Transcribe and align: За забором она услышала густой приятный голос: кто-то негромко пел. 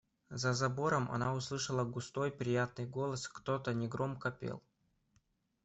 За 0.31 0.53
забором 0.53 1.11
она 1.11 1.35
услышала 1.35 1.83
густой 1.85 2.31
приятный 2.31 2.87
голос: 2.87 3.27
кто-то 3.27 3.71
негромко 3.75 4.31
пел. 4.31 4.63